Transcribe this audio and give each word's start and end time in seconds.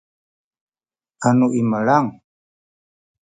anu 1.27 1.47
imelang 1.61 2.07